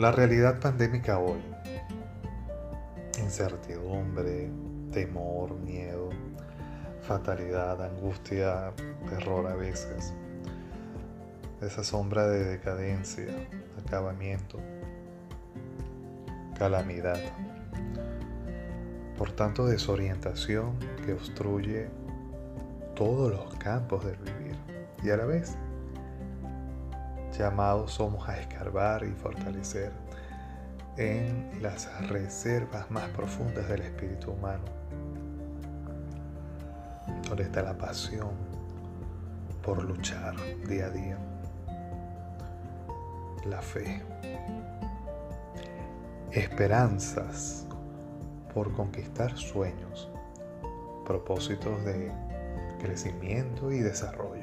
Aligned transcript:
La 0.00 0.10
realidad 0.10 0.60
pandémica 0.60 1.18
hoy, 1.18 1.42
incertidumbre, 3.22 4.50
temor, 4.92 5.54
miedo, 5.56 6.08
fatalidad, 7.02 7.82
angustia, 7.84 8.72
terror 9.10 9.46
a 9.46 9.54
veces, 9.54 10.14
esa 11.60 11.84
sombra 11.84 12.26
de 12.28 12.44
decadencia, 12.44 13.26
acabamiento, 13.84 14.58
calamidad. 16.58 17.20
Por 19.18 19.32
tanto, 19.32 19.66
desorientación 19.66 20.78
que 21.04 21.12
obstruye 21.12 21.90
todos 22.94 23.32
los 23.32 23.54
campos 23.56 24.06
del 24.06 24.16
vivir. 24.16 24.56
Y 25.02 25.10
a 25.10 25.18
la 25.18 25.26
vez 25.26 25.58
llamados 27.36 27.92
somos 27.92 28.28
a 28.28 28.38
escarbar 28.38 29.04
y 29.04 29.12
fortalecer 29.12 29.92
en 30.96 31.62
las 31.62 31.88
reservas 32.08 32.90
más 32.90 33.08
profundas 33.10 33.68
del 33.68 33.82
espíritu 33.82 34.32
humano, 34.32 34.64
donde 37.28 37.44
está 37.44 37.62
la 37.62 37.76
pasión 37.76 38.30
por 39.62 39.82
luchar 39.82 40.34
día 40.66 40.86
a 40.86 40.90
día, 40.90 41.18
la 43.46 43.62
fe, 43.62 44.02
esperanzas 46.32 47.66
por 48.52 48.72
conquistar 48.72 49.36
sueños, 49.36 50.10
propósitos 51.06 51.84
de 51.84 52.12
crecimiento 52.80 53.70
y 53.70 53.80
desarrollo 53.80 54.39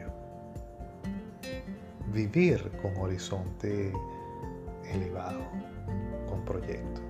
vivir 2.14 2.72
con 2.82 2.96
horizonte 2.98 3.92
elevado, 4.92 5.42
con 6.30 6.44
proyecto. 6.46 7.02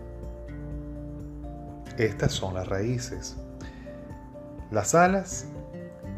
Estas 1.98 2.32
son 2.32 2.54
las 2.54 2.68
raíces. 2.68 3.38
Las 4.72 4.96
alas, 4.96 5.48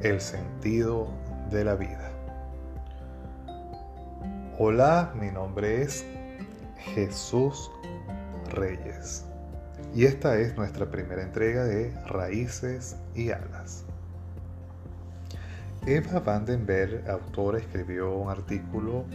el 0.02 0.20
sentido 0.20 1.08
de 1.50 1.64
la 1.64 1.76
vida. 1.76 2.12
Hola, 4.58 5.14
mi 5.20 5.32
nombre 5.32 5.82
es 5.84 6.06
Jesús 6.94 7.72
Reyes 8.50 9.26
y 9.94 10.06
esta 10.06 10.38
es 10.38 10.56
nuestra 10.56 10.90
primera 10.90 11.22
entrega 11.22 11.64
de 11.64 11.92
Raíces 12.06 12.96
y 13.16 13.32
Alas. 13.32 13.86
Eva 15.90 16.20
Vandenberg, 16.20 17.10
autora, 17.10 17.58
escribió 17.58 18.16
un 18.16 18.30
artículo 18.30 19.06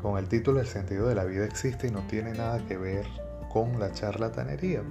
con 0.00 0.18
el 0.18 0.28
título 0.28 0.60
El 0.60 0.68
sentido 0.68 1.08
de 1.08 1.16
la 1.16 1.24
vida 1.24 1.44
existe 1.44 1.88
y 1.88 1.90
no 1.90 2.06
tiene 2.06 2.32
nada 2.32 2.64
que 2.64 2.76
ver 2.76 3.04
con 3.52 3.80
la 3.80 3.90
charlatanería. 3.90 4.84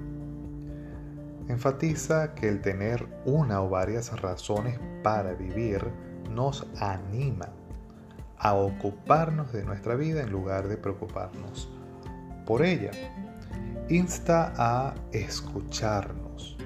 Enfatiza 1.48 2.36
que 2.36 2.50
el 2.50 2.60
tener 2.60 3.08
una 3.24 3.62
o 3.62 3.70
varias 3.70 4.12
razones 4.20 4.78
para 5.04 5.32
vivir 5.32 5.82
nos 6.30 6.68
anima 6.82 7.54
a 8.38 8.56
ocuparnos 8.56 9.54
de 9.54 9.64
nuestra 9.64 9.96
vida 9.96 10.22
en 10.22 10.32
lugar 10.34 10.68
de 10.68 10.76
preocuparnos 10.76 11.70
por 12.46 12.62
ella. 12.62 12.92
Insta 13.88 14.52
a 14.58 14.96
escucharnos, 15.14 16.58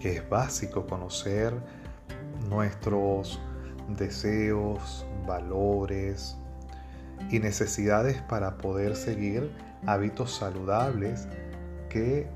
que 0.00 0.16
es 0.16 0.28
básico 0.30 0.86
conocer 0.86 1.52
nuestros 2.48 3.40
deseos, 3.88 5.06
valores 5.26 6.36
y 7.30 7.38
necesidades 7.38 8.22
para 8.22 8.56
poder 8.56 8.96
seguir 8.96 9.50
hábitos 9.86 10.34
saludables 10.34 11.26
que 11.88 12.28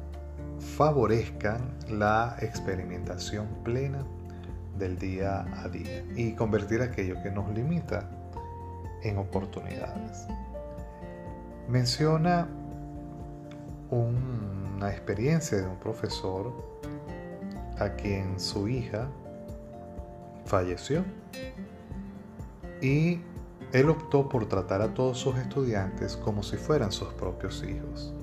favorezcan 0.76 1.60
la 1.88 2.36
experimentación 2.40 3.46
plena 3.62 4.04
del 4.78 4.98
día 4.98 5.46
a 5.62 5.68
día 5.68 6.04
y 6.16 6.32
convertir 6.32 6.82
aquello 6.82 7.22
que 7.22 7.30
nos 7.30 7.48
limita 7.50 8.08
en 9.02 9.18
oportunidades. 9.18 10.26
Menciona 11.68 12.48
una 13.90 14.90
experiencia 14.90 15.58
de 15.58 15.66
un 15.66 15.76
profesor 15.76 16.52
a 17.78 17.90
quien 17.90 18.38
su 18.40 18.68
hija 18.68 19.08
falleció 20.44 21.04
y 22.80 23.20
él 23.72 23.88
optó 23.88 24.28
por 24.28 24.46
tratar 24.46 24.82
a 24.82 24.94
todos 24.94 25.18
sus 25.18 25.36
estudiantes 25.36 26.16
como 26.16 26.42
si 26.42 26.56
fueran 26.56 26.92
sus 26.92 27.08
propios 27.14 27.64
hijos. 27.64 28.14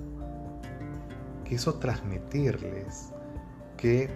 Quiso 1.44 1.76
transmitirles 1.76 3.12
que 3.76 4.09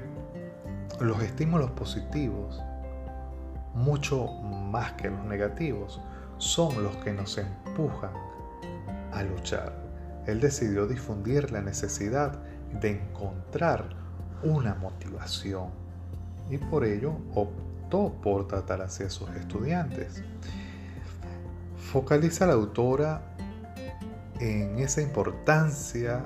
los 1.02 1.22
estímulos 1.22 1.72
positivos, 1.72 2.62
mucho 3.74 4.28
más 4.28 4.94
que 4.94 5.10
los 5.10 5.26
negativos, 5.26 6.00
son 6.38 6.84
los 6.84 6.96
que 6.98 7.12
nos 7.12 7.38
empujan 7.38 8.12
a 9.12 9.24
luchar. 9.24 9.74
Él 10.28 10.40
decidió 10.40 10.88
difundir 10.88 11.52
la 11.52 11.62
necesidad 11.62 12.40
de 12.80 12.92
encontrar 12.92 13.90
una 14.44 14.76
motivación 14.76 15.70
y 16.50 16.58
por 16.58 16.86
ello 16.86 17.16
optó 17.34 17.75
por 18.22 18.48
tratar 18.48 18.82
hacia 18.82 19.10
sus 19.10 19.30
estudiantes. 19.32 20.22
Focaliza 21.78 22.46
la 22.46 22.54
autora 22.54 23.36
en 24.40 24.80
esa 24.80 25.02
importancia 25.02 26.24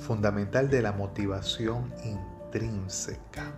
fundamental 0.00 0.68
de 0.68 0.82
la 0.82 0.92
motivación 0.92 1.92
intrínseca. 2.04 3.52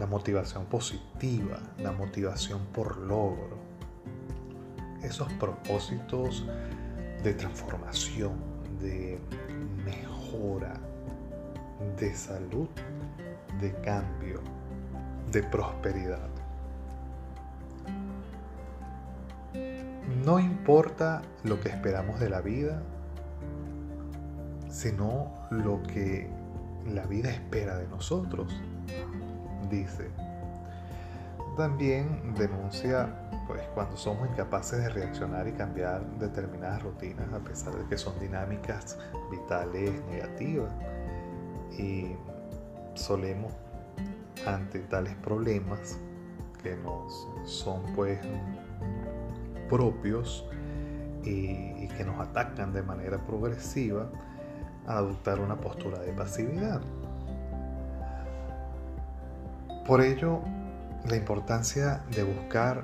La 0.00 0.06
motivación 0.06 0.66
positiva, 0.66 1.60
la 1.78 1.92
motivación 1.92 2.66
por 2.72 2.96
logro. 2.96 3.58
Esos 5.02 5.32
propósitos 5.34 6.44
de 7.22 7.34
transformación, 7.34 8.32
de 8.80 9.20
mejora, 9.84 10.74
de 11.98 12.14
salud 12.14 12.68
de 13.60 13.74
cambio, 13.80 14.40
de 15.30 15.42
prosperidad. 15.42 16.28
No 20.24 20.38
importa 20.38 21.22
lo 21.42 21.60
que 21.60 21.68
esperamos 21.68 22.20
de 22.20 22.30
la 22.30 22.40
vida, 22.40 22.82
sino 24.68 25.32
lo 25.50 25.82
que 25.82 26.30
la 26.86 27.06
vida 27.06 27.30
espera 27.30 27.76
de 27.76 27.86
nosotros, 27.88 28.60
dice. 29.70 30.10
También 31.56 32.34
denuncia 32.34 33.24
pues 33.46 33.60
cuando 33.74 33.96
somos 33.96 34.28
incapaces 34.30 34.82
de 34.82 34.88
reaccionar 34.88 35.46
y 35.46 35.52
cambiar 35.52 36.04
determinadas 36.18 36.82
rutinas 36.82 37.32
a 37.32 37.38
pesar 37.40 37.74
de 37.76 37.86
que 37.86 37.98
son 37.98 38.18
dinámicas 38.18 38.98
vitales 39.30 39.92
negativas 40.06 40.72
y 41.78 42.16
solemos 42.94 43.52
ante 44.46 44.80
tales 44.80 45.14
problemas 45.16 45.98
que 46.62 46.76
nos 46.76 47.28
son 47.44 47.82
pues 47.94 48.18
propios 49.68 50.44
y, 51.22 51.88
que 51.96 52.04
nos 52.04 52.18
atacan 52.20 52.72
de 52.72 52.82
manera 52.82 53.18
progresiva 53.18 54.10
adoptar 54.86 55.40
una 55.40 55.56
postura 55.56 55.98
de 55.98 56.12
pasividad. 56.12 56.80
Por 59.86 60.00
ello, 60.00 60.40
la 61.08 61.16
importancia 61.16 62.02
de 62.10 62.24
buscar 62.24 62.82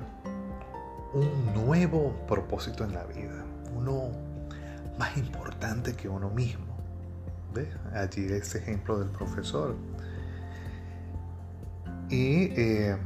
un 1.13 1.53
nuevo 1.53 2.13
propósito 2.27 2.83
en 2.85 2.93
la 2.93 3.03
vida, 3.03 3.43
uno 3.75 4.09
más 4.97 5.17
importante 5.17 5.93
que 5.93 6.07
uno 6.07 6.29
mismo. 6.29 6.70
Allí 7.93 8.25
ese 8.25 8.59
ejemplo 8.59 8.99
del 8.99 9.09
profesor 9.09 9.75
y 12.11 12.51
eh, 12.59 12.97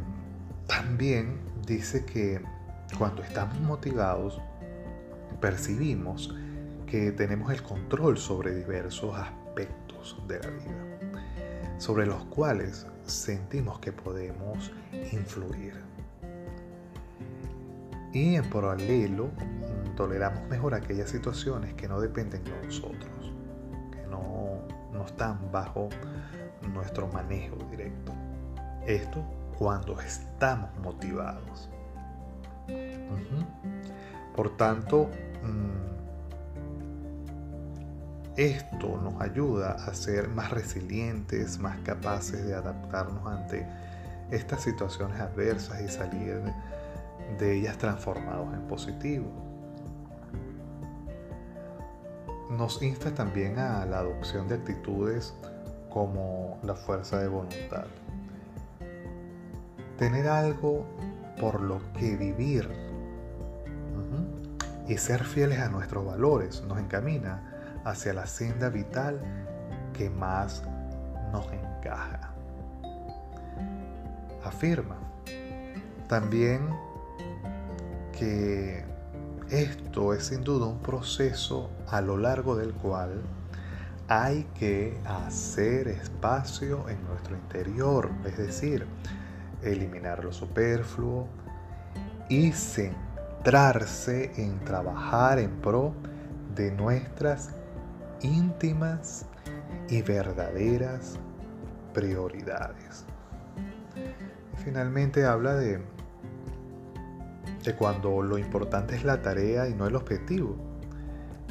también 0.65 1.39
dice 1.68 2.03
que 2.06 2.42
cuando 2.97 3.21
estamos 3.21 3.59
motivados, 3.59 4.42
percibimos 5.39 6.33
que 6.88 7.12
tenemos 7.12 7.53
el 7.53 7.62
control 7.62 8.18
sobre 8.18 8.56
diversos 8.56 9.15
aspectos 9.15 10.19
de 10.27 10.39
la 10.39 10.50
vida, 10.50 11.21
sobre 11.77 12.07
los 12.07 12.25
cuales 12.25 12.88
sentimos 13.06 13.77
que 13.77 13.92
podemos 13.92 14.71
influir. 15.12 15.75
Y 18.12 18.36
en 18.36 18.50
paralelo, 18.50 19.30
toleramos 19.95 20.50
mejor 20.50 20.74
aquellas 20.74 21.12
situaciones 21.12 21.75
que 21.75 21.88
no 21.88 22.01
dependen 22.01 22.44
de 22.44 22.65
nosotros, 22.65 23.12
están 25.06 25.52
bajo 25.52 25.90
nuestro 26.74 27.07
manejo 27.07 27.57
directo. 27.72 28.12
Esto 28.86 29.24
cuando 29.57 30.00
estamos 30.02 30.69
motivados. 30.80 31.69
Por 34.36 34.57
tanto, 34.57 35.10
mm, 35.44 35.96
esto 38.36 39.00
nos 39.02 39.22
ayuda 39.22 39.72
a 39.72 39.94
ser 39.94 40.28
más 40.28 40.52
resilientes, 40.52 41.57
más 41.60 41.78
capaces 41.80 42.46
de 42.46 42.54
adaptarnos 42.54 43.25
ante 43.25 43.66
estas 44.30 44.62
situaciones 44.63 45.19
adversas 45.22 45.81
y 45.81 45.88
salir 45.88 46.42
de 47.40 47.54
ellas 47.54 47.78
transformados 47.78 48.54
en 48.54 48.62
positivo. 48.68 49.44
Nos 52.57 52.81
insta 52.81 53.13
también 53.13 53.60
a 53.60 53.86
la 53.86 54.00
adopción 54.00 54.48
de 54.48 54.56
actitudes 54.56 55.34
como 55.90 56.57
la 56.63 56.74
fuerza 56.74 57.19
de 57.19 57.28
voluntad. 57.28 57.86
Tener 59.98 60.28
algo 60.28 60.86
por 61.40 61.62
lo 61.62 61.81
que 61.94 62.16
vivir 62.16 62.69
y 64.88 64.98
ser 64.98 65.24
fieles 65.24 65.60
a 65.60 65.69
nuestros 65.69 66.06
valores 66.06 66.62
nos 66.68 66.80
encamina 66.80 67.81
hacia 67.84 68.13
la 68.13 68.25
senda 68.25 68.69
vital 68.69 69.19
que 69.94 70.10
más 70.10 70.63
nos 71.31 71.46
encaja. 71.52 72.31
Afirma 74.44 74.98
también 76.07 76.69
que 78.18 78.86
esto 79.50 80.13
es 80.13 80.25
sin 80.25 80.44
duda 80.44 80.65
un 80.65 80.80
proceso 80.80 81.69
a 81.88 82.01
lo 82.01 82.18
largo 82.18 82.56
del 82.56 82.74
cual 82.74 83.21
hay 84.07 84.47
que 84.57 84.97
hacer 85.06 85.88
espacio 85.88 86.88
en 86.89 87.03
nuestro 87.06 87.36
interior, 87.36 88.12
es 88.25 88.38
decir, 88.38 88.86
eliminar 89.63 90.24
lo 90.24 90.31
superfluo 90.31 91.27
y 92.30 92.51
centrarse 92.51 94.31
en 94.38 94.59
trabajar 94.63 95.39
en 95.39 95.51
pro 95.62 95.94
de 96.56 96.71
nuestras 96.71 97.50
íntimas 98.21 99.25
y 99.89 100.01
verdaderas 100.01 101.18
prioridades. 101.94 103.06
finalmente 104.63 105.25
habla 105.25 105.56
de, 105.56 105.81
de 107.66 107.76
cuando 107.76 108.22
lo 108.22 108.38
importante 108.38 108.96
es 108.96 109.04
la 109.04 109.22
tarea 109.22 109.68
y 109.68 109.74
no 109.74 109.88
el 109.88 109.96
objetivo, 109.96 110.56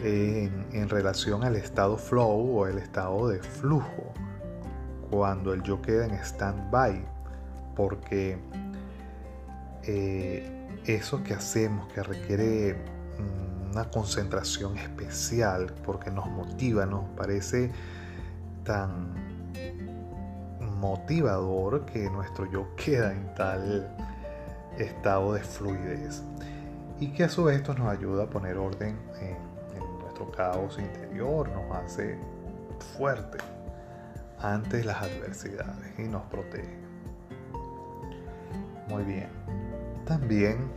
en, 0.03 0.89
relación 0.89 1.45
al 1.45 1.57
estado 1.57 1.97
flow 1.97 2.59
o 2.59 2.67
el 2.67 2.79
estado 2.79 3.29
de 3.29 3.41
flujo, 3.41 4.13
cuando 5.11 5.53
el 5.53 5.63
yo 5.63 5.81
queda 5.83 6.07
en 6.07 6.15
stand-by, 6.15 7.05
porque 7.75 8.39
eh, 9.83 10.69
eso 10.87 11.23
que 11.25 11.35
hacemos, 11.35 11.93
que 11.93 12.03
requiere 12.03 12.77
una 13.73 13.91
concentración 13.91 14.79
especial 14.79 15.73
porque 15.85 16.11
nos 16.11 16.27
motiva, 16.27 16.87
nos 16.87 17.05
parece 17.17 17.73
tan 18.63 19.13
motivador 20.81 21.85
que 21.87 22.09
nuestro 22.11 22.51
yo 22.51 22.69
queda 22.77 23.13
en 23.13 23.35
tal 23.35 24.14
estado 24.79 25.35
de 25.35 25.41
fluidez 25.41 26.23
y 27.01 27.09
que 27.09 27.25
a 27.25 27.29
su 27.29 27.45
vez 27.45 27.57
esto 27.57 27.75
nos 27.75 27.89
ayuda 27.89 28.25
a 28.25 28.27
poner 28.27 28.57
orden 28.57 28.99
en, 29.21 29.55
nuestro 30.01 30.31
caos 30.31 30.79
interior, 30.79 31.49
nos 31.49 31.77
hace 31.77 32.17
fuerte 32.97 33.39
ante 34.41 34.85
las 34.85 35.03
adversidades 35.03 35.99
y 35.99 36.03
nos 36.03 36.23
protege. 36.25 36.79
Muy 38.89 39.03
bien. 39.03 39.29
También 40.05 40.71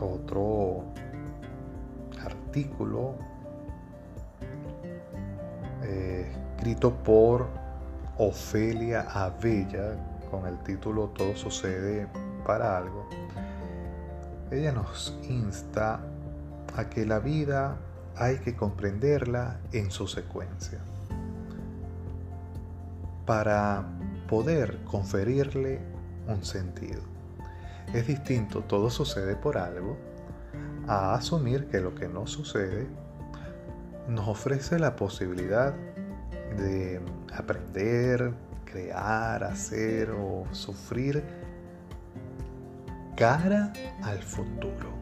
otro 0.00 0.84
artículo 2.24 3.16
eh, 5.82 6.30
escrito 6.56 6.94
por 6.94 7.48
Ofelia 8.18 9.00
Abella 9.10 9.96
con 10.30 10.46
el 10.46 10.58
título 10.58 11.08
Todo 11.08 11.34
sucede 11.36 12.06
para 12.44 12.76
algo. 12.76 13.08
Ella 14.50 14.72
nos 14.72 15.18
insta 15.28 16.00
a 16.76 16.88
que 16.88 17.06
la 17.06 17.18
vida 17.18 17.76
hay 18.16 18.38
que 18.38 18.54
comprenderla 18.54 19.60
en 19.72 19.90
su 19.90 20.06
secuencia 20.06 20.78
para 23.26 23.84
poder 24.28 24.78
conferirle 24.84 25.80
un 26.28 26.44
sentido. 26.44 27.00
Es 27.92 28.06
distinto, 28.06 28.62
todo 28.62 28.90
sucede 28.90 29.36
por 29.36 29.58
algo, 29.58 29.96
a 30.86 31.14
asumir 31.14 31.66
que 31.68 31.80
lo 31.80 31.94
que 31.94 32.08
no 32.08 32.26
sucede 32.26 32.86
nos 34.08 34.28
ofrece 34.28 34.78
la 34.78 34.96
posibilidad 34.96 35.74
de 36.58 37.00
aprender, 37.34 38.32
crear, 38.64 39.44
hacer 39.44 40.10
o 40.10 40.44
sufrir 40.52 41.24
cara 43.16 43.72
al 44.02 44.22
futuro. 44.22 44.92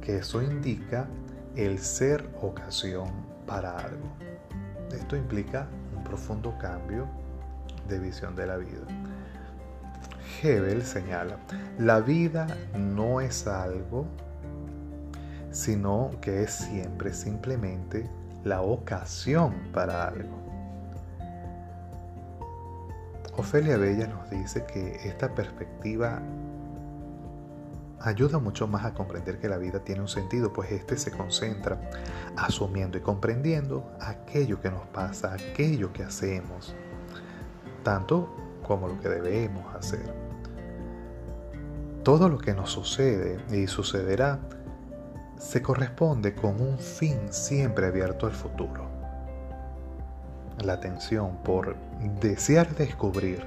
Que 0.00 0.18
eso 0.18 0.42
indica 0.42 1.06
el 1.56 1.78
ser 1.78 2.28
ocasión 2.40 3.10
para 3.46 3.76
algo. 3.76 4.08
Esto 4.92 5.16
implica 5.16 5.66
un 5.96 6.04
profundo 6.04 6.56
cambio 6.58 7.06
de 7.88 7.98
visión 7.98 8.36
de 8.36 8.46
la 8.46 8.56
vida. 8.56 8.86
Hebel 10.42 10.84
señala, 10.84 11.38
la 11.78 12.00
vida 12.00 12.46
no 12.76 13.20
es 13.20 13.46
algo, 13.46 14.06
sino 15.50 16.10
que 16.20 16.42
es 16.42 16.52
siempre 16.52 17.12
simplemente 17.12 18.08
la 18.44 18.60
ocasión 18.60 19.54
para 19.72 20.06
algo. 20.06 20.55
Ofelia 23.38 23.76
Bella 23.76 24.06
nos 24.06 24.30
dice 24.30 24.64
que 24.64 24.96
esta 25.06 25.34
perspectiva 25.34 26.22
ayuda 28.00 28.38
mucho 28.38 28.66
más 28.66 28.84
a 28.86 28.94
comprender 28.94 29.38
que 29.38 29.48
la 29.48 29.58
vida 29.58 29.80
tiene 29.80 30.00
un 30.00 30.08
sentido, 30.08 30.52
pues 30.52 30.72
éste 30.72 30.96
se 30.96 31.10
concentra 31.10 31.78
asumiendo 32.36 32.96
y 32.96 33.02
comprendiendo 33.02 33.90
aquello 34.00 34.60
que 34.60 34.70
nos 34.70 34.86
pasa, 34.86 35.34
aquello 35.34 35.92
que 35.92 36.02
hacemos, 36.02 36.74
tanto 37.82 38.34
como 38.66 38.88
lo 38.88 38.98
que 39.00 39.08
debemos 39.08 39.74
hacer. 39.74 40.14
Todo 42.02 42.28
lo 42.28 42.38
que 42.38 42.54
nos 42.54 42.70
sucede 42.70 43.38
y 43.50 43.66
sucederá 43.66 44.38
se 45.38 45.60
corresponde 45.60 46.34
con 46.34 46.60
un 46.60 46.78
fin 46.78 47.18
siempre 47.30 47.86
abierto 47.86 48.26
al 48.26 48.32
futuro. 48.32 48.85
La 50.62 50.74
atención 50.74 51.36
por 51.44 51.76
desear 52.20 52.74
descubrir 52.76 53.44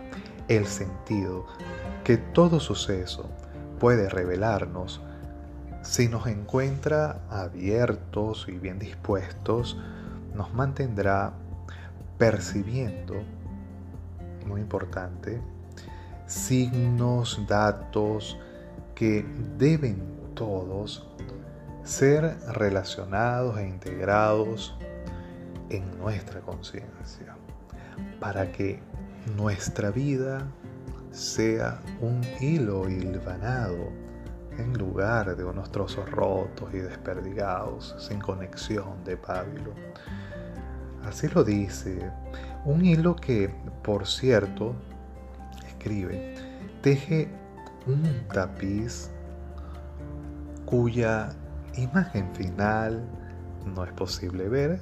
el 0.48 0.66
sentido 0.66 1.46
que 2.04 2.18
todo 2.18 2.60
suceso 2.60 3.30
puede 3.80 4.10
revelarnos 4.10 5.02
si 5.82 6.10
nos 6.10 6.28
encuentra 6.28 7.22
abiertos 7.30 8.46
y 8.50 8.58
bien 8.58 8.80
dispuestos, 8.80 9.78
nos 10.36 10.54
mantendrá 10.54 11.34
percibiendo, 12.18 13.16
muy 14.46 14.62
importante, 14.62 15.42
signos, 16.28 17.42
datos, 17.48 18.38
que 18.94 19.26
deben 19.58 20.04
todos 20.36 21.08
ser 21.84 22.38
relacionados 22.50 23.58
e 23.58 23.68
integrados 23.68 24.78
en 25.70 25.98
nuestra 26.00 26.42
conciencia 26.42 27.36
para 28.20 28.52
que 28.52 28.80
nuestra 29.36 29.92
vida 29.92 30.48
sea 31.12 31.80
un 32.02 32.22
hilo 32.40 32.90
hilvanado 32.90 33.90
en 34.58 34.74
lugar 34.74 35.36
de 35.36 35.44
unos 35.44 35.72
trozos 35.72 36.10
rotos 36.12 36.70
y 36.74 36.78
desperdigados 36.78 37.96
sin 38.00 38.20
conexión 38.20 39.04
de 39.06 39.18
pábilo. 39.18 39.74
Así 41.06 41.28
lo 41.30 41.44
dice, 41.44 42.12
un 42.66 42.86
hilo 42.86 43.16
que, 43.16 43.50
por 43.84 44.06
cierto, 44.06 44.76
escribe, 45.68 46.36
teje 46.82 47.30
un 47.88 48.04
tapiz 48.34 49.10
cuya 50.66 51.30
imagen 51.76 52.30
final 52.36 53.02
no 53.66 53.84
es 53.86 53.92
posible 53.94 54.50
ver 54.50 54.80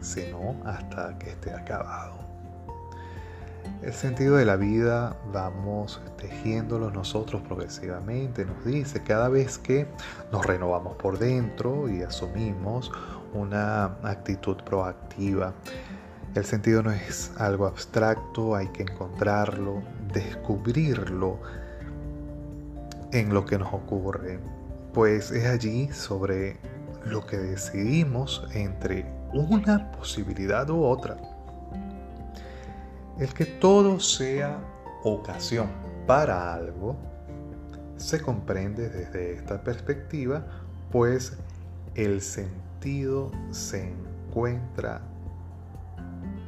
sino 0.00 0.56
hasta 0.64 1.18
que 1.18 1.30
esté 1.30 1.52
acabado. 1.52 2.18
El 3.82 3.92
sentido 3.92 4.36
de 4.36 4.44
la 4.44 4.56
vida 4.56 5.16
vamos 5.32 6.00
tejiéndolo 6.16 6.90
nosotros 6.90 7.40
progresivamente, 7.42 8.44
nos 8.44 8.64
dice, 8.64 9.02
cada 9.02 9.28
vez 9.28 9.58
que 9.58 9.86
nos 10.32 10.44
renovamos 10.44 10.96
por 10.96 11.18
dentro 11.18 11.88
y 11.88 12.02
asumimos 12.02 12.92
una 13.32 13.96
actitud 14.02 14.56
proactiva. 14.64 15.54
El 16.34 16.44
sentido 16.44 16.82
no 16.82 16.90
es 16.90 17.32
algo 17.38 17.66
abstracto, 17.66 18.54
hay 18.54 18.68
que 18.68 18.82
encontrarlo, 18.82 19.82
descubrirlo, 20.12 21.38
en 23.12 23.34
lo 23.34 23.44
que 23.44 23.58
nos 23.58 23.72
ocurre, 23.72 24.38
pues 24.92 25.30
es 25.30 25.46
allí 25.46 25.88
sobre 25.92 26.56
lo 27.04 27.26
que 27.26 27.36
decidimos 27.38 28.46
entre 28.52 29.06
una 29.32 29.90
posibilidad 29.92 30.68
u 30.70 30.84
otra. 30.84 31.16
El 33.18 33.32
que 33.34 33.44
todo 33.44 34.00
sea 34.00 34.58
ocasión 35.04 35.68
para 36.06 36.54
algo 36.54 36.96
se 37.96 38.20
comprende 38.20 38.88
desde 38.88 39.34
esta 39.34 39.62
perspectiva, 39.62 40.44
pues 40.90 41.36
el 41.94 42.22
sentido 42.22 43.30
se 43.50 43.92
encuentra, 43.92 45.02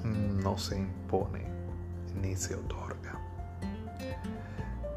no 0.04 0.56
se 0.56 0.78
impone 0.78 1.44
ni 2.20 2.34
se 2.36 2.54
otorga. 2.54 3.20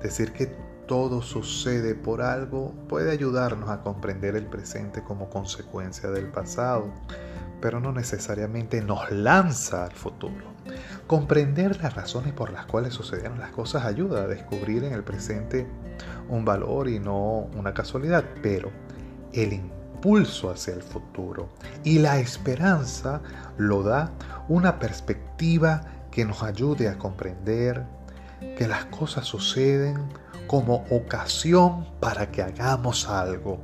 Decir 0.02 0.32
que 0.32 0.56
todo 0.88 1.22
sucede 1.22 1.96
por 1.96 2.22
algo 2.22 2.74
puede 2.88 3.12
ayudarnos 3.12 3.70
a 3.70 3.82
comprender 3.82 4.36
el 4.36 4.46
presente 4.46 5.04
como 5.04 5.30
consecuencia 5.30 6.10
del 6.10 6.28
pasado, 6.28 6.92
pero 7.62 7.80
no 7.80 7.92
necesariamente 7.92 8.82
nos 8.82 9.12
lanza 9.12 9.86
al 9.86 9.94
futuro. 9.94 10.56
Comprender 11.08 11.82
las 11.82 11.96
razones 11.96 12.34
por 12.34 12.52
las 12.52 12.66
cuales 12.66 12.94
sucedieron 12.94 13.40
las 13.40 13.52
cosas 13.52 13.86
ayuda 13.86 14.24
a 14.24 14.28
descubrir 14.28 14.84
en 14.84 14.94
el 14.94 15.04
presente 15.04 15.68
un 16.30 16.46
valor 16.46 16.90
y 16.90 17.00
no 17.00 17.48
una 17.56 17.74
casualidad, 17.74 18.24
pero 18.42 18.72
el 19.34 19.54
impulso 19.54 20.50
hacia 20.50 20.74
el 20.74 20.82
futuro 20.82 21.50
y 21.84 22.00
la 22.00 22.20
esperanza 22.20 23.22
lo 23.58 23.84
da 23.84 24.12
una 24.48 24.80
perspectiva 24.80 25.82
que 26.12 26.26
nos 26.26 26.44
ayude 26.44 26.90
a 26.90 26.98
comprender 26.98 27.86
que 28.58 28.68
las 28.68 28.86
cosas 28.86 29.26
suceden 29.26 29.98
como 30.48 30.86
ocasión 30.90 31.88
para 32.00 32.32
que 32.32 32.42
hagamos 32.42 33.10
algo. 33.10 33.60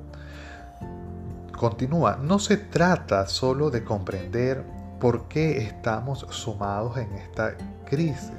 Continúa, 1.57 2.17
no 2.21 2.39
se 2.39 2.57
trata 2.57 3.27
solo 3.27 3.69
de 3.69 3.83
comprender 3.83 4.63
por 4.99 5.27
qué 5.27 5.57
estamos 5.59 6.25
sumados 6.29 6.97
en 6.97 7.11
esta 7.13 7.55
crisis. 7.85 8.31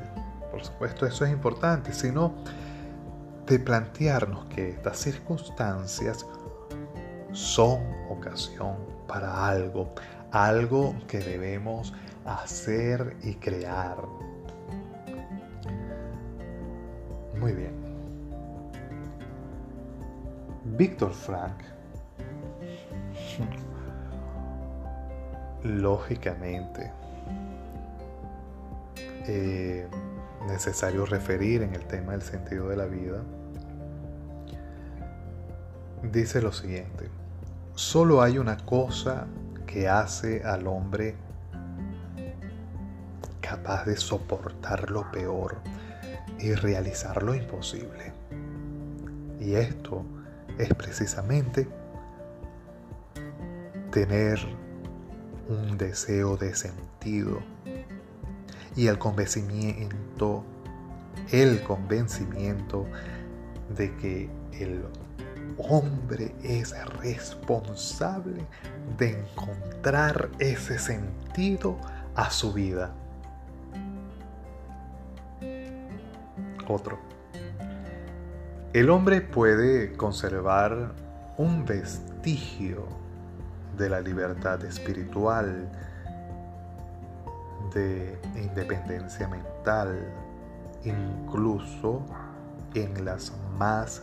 Por 0.50 0.64
supuesto, 0.64 1.06
eso 1.06 1.24
es 1.24 1.32
importante, 1.32 1.92
sino 1.92 2.34
de 3.46 3.58
plantearnos 3.58 4.46
que 4.46 4.70
estas 4.70 4.98
circunstancias 4.98 6.26
son 7.32 7.80
ocasión 8.10 8.76
para 9.08 9.48
algo, 9.48 9.92
algo 10.30 10.94
que 11.08 11.18
debemos 11.18 11.92
hacer 12.24 13.16
y 13.22 13.34
crear. 13.34 13.96
Muy 17.38 17.52
bien. 17.52 17.81
Víctor 20.74 21.12
Frank, 21.12 21.52
lógicamente, 25.64 26.90
eh, 29.26 29.86
necesario 30.46 31.04
referir 31.04 31.60
en 31.62 31.74
el 31.74 31.84
tema 31.84 32.12
del 32.12 32.22
sentido 32.22 32.70
de 32.70 32.76
la 32.76 32.86
vida, 32.86 33.22
dice 36.10 36.40
lo 36.40 36.52
siguiente, 36.52 37.10
solo 37.74 38.22
hay 38.22 38.38
una 38.38 38.56
cosa 38.56 39.26
que 39.66 39.90
hace 39.90 40.42
al 40.42 40.66
hombre 40.66 41.16
capaz 43.42 43.84
de 43.84 43.98
soportar 43.98 44.90
lo 44.90 45.10
peor 45.10 45.58
y 46.38 46.54
realizar 46.54 47.22
lo 47.22 47.34
imposible. 47.34 48.14
Y 49.38 49.54
esto 49.54 50.02
es 50.58 50.74
precisamente 50.74 51.68
tener 53.90 54.38
un 55.48 55.76
deseo 55.76 56.36
de 56.36 56.54
sentido 56.54 57.40
y 58.74 58.86
el 58.86 58.98
convencimiento, 58.98 60.44
el 61.30 61.62
convencimiento 61.62 62.86
de 63.76 63.94
que 63.96 64.30
el 64.52 64.84
hombre 65.58 66.34
es 66.42 66.74
responsable 66.98 68.46
de 68.98 69.20
encontrar 69.20 70.30
ese 70.38 70.78
sentido 70.78 71.76
a 72.14 72.30
su 72.30 72.52
vida. 72.52 72.94
Otro. 76.68 76.98
El 78.72 78.88
hombre 78.88 79.20
puede 79.20 79.92
conservar 79.98 80.92
un 81.36 81.66
vestigio 81.66 82.86
de 83.76 83.90
la 83.90 84.00
libertad 84.00 84.64
espiritual, 84.64 85.70
de 87.74 88.18
independencia 88.34 89.28
mental, 89.28 90.10
incluso 90.84 92.02
en 92.72 93.04
las 93.04 93.34
más 93.58 94.00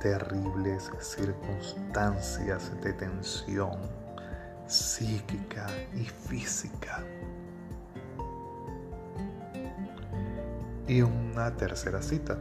terribles 0.00 0.90
circunstancias 0.98 2.72
de 2.82 2.94
tensión 2.94 3.76
psíquica 4.66 5.66
y 5.94 6.04
física. 6.04 7.04
Y 10.88 11.02
una 11.02 11.54
tercera 11.54 12.00
cita. 12.00 12.38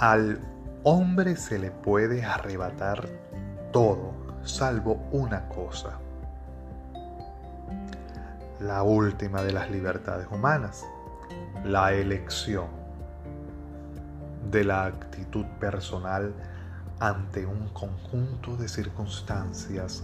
Al 0.00 0.40
hombre 0.82 1.36
se 1.36 1.58
le 1.58 1.70
puede 1.70 2.24
arrebatar 2.24 3.06
todo, 3.70 4.14
salvo 4.44 4.94
una 5.12 5.46
cosa. 5.50 5.98
La 8.60 8.82
última 8.82 9.42
de 9.42 9.52
las 9.52 9.70
libertades 9.70 10.26
humanas, 10.30 10.86
la 11.66 11.92
elección 11.92 12.68
de 14.50 14.64
la 14.64 14.86
actitud 14.86 15.44
personal 15.60 16.32
ante 16.98 17.44
un 17.44 17.68
conjunto 17.74 18.56
de 18.56 18.68
circunstancias 18.68 20.02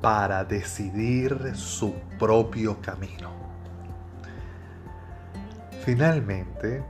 para 0.00 0.42
decidir 0.42 1.54
su 1.54 1.92
propio 2.18 2.80
camino. 2.80 3.28
Finalmente, 5.84 6.82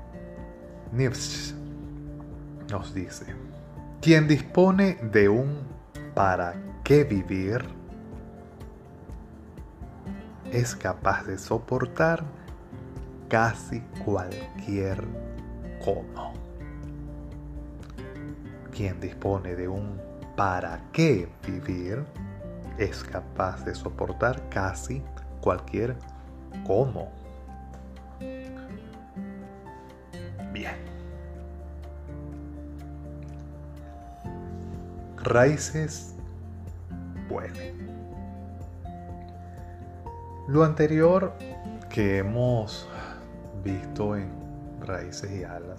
Nietzsche 0.92 1.57
nos 2.70 2.94
dice, 2.94 3.26
quien 4.00 4.28
dispone 4.28 4.94
de 5.12 5.28
un 5.28 5.66
para 6.14 6.54
qué 6.84 7.04
vivir 7.04 7.64
es 10.52 10.74
capaz 10.76 11.24
de 11.24 11.38
soportar 11.38 12.24
casi 13.28 13.80
cualquier 14.04 15.04
cómo. 15.84 16.32
Quien 18.72 19.00
dispone 19.00 19.54
de 19.54 19.68
un 19.68 20.00
para 20.36 20.80
qué 20.92 21.28
vivir 21.46 22.04
es 22.78 23.02
capaz 23.02 23.64
de 23.64 23.74
soportar 23.74 24.48
casi 24.48 25.02
cualquier 25.40 25.96
cómo. 26.66 27.17
Raíces 35.28 36.14
vuelen. 37.28 37.76
Lo 40.48 40.64
anterior 40.64 41.34
que 41.90 42.18
hemos 42.18 42.88
visto 43.62 44.16
en 44.16 44.30
raíces 44.80 45.30
y 45.30 45.44
alas 45.44 45.78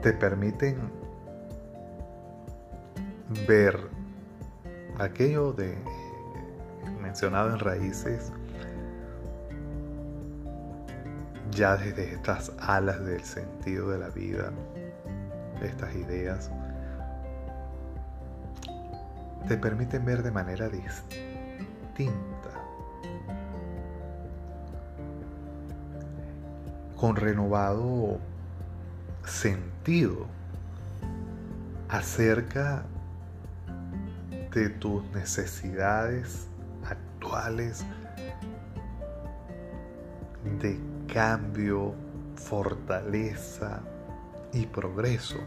te 0.00 0.14
permiten 0.14 0.78
ver 3.46 3.78
aquello 4.98 5.52
de 5.52 5.76
mencionado 7.02 7.50
en 7.50 7.58
raíces 7.58 8.32
ya 11.50 11.76
desde 11.76 12.14
estas 12.14 12.50
alas 12.60 13.04
del 13.04 13.22
sentido 13.24 13.90
de 13.90 13.98
la 13.98 14.08
vida 14.08 14.52
estas 15.66 15.94
ideas, 15.94 16.50
te 19.48 19.56
permiten 19.56 20.04
ver 20.04 20.22
de 20.22 20.30
manera 20.30 20.68
distinta, 20.68 22.14
con 26.96 27.16
renovado 27.16 28.18
sentido 29.24 30.26
acerca 31.88 32.84
de 34.52 34.68
tus 34.68 35.02
necesidades 35.12 36.46
actuales 36.88 37.84
de 40.60 40.78
cambio, 41.12 41.94
fortaleza, 42.36 43.80
y 44.52 44.66
progreso. 44.66 45.38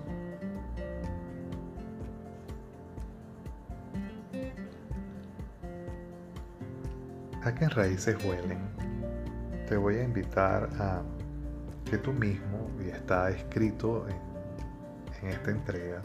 A 7.43 7.50
en 7.50 7.69
raíces 7.69 8.15
huelen, 8.24 8.60
te 9.67 9.75
voy 9.75 9.98
a 9.98 10.03
invitar 10.03 10.69
a 10.79 11.01
que 11.89 11.98
tú 11.98 12.13
mismo, 12.13 12.69
y 12.81 12.89
está 12.89 13.29
escrito 13.29 14.07
en, 14.07 14.15
en 15.22 15.33
esta 15.33 15.51
entrega, 15.51 16.01